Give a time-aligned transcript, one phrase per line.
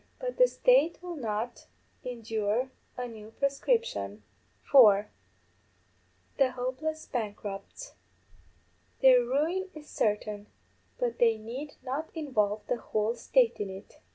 [0.19, 1.67] But the State will not
[2.03, 4.21] endure a new proscription._
[4.63, 5.11] (4)
[6.39, 7.93] _The hopeless bankrupts.
[9.03, 10.47] Their ruin is certain,
[10.97, 13.99] but they need not involve the whole State in it.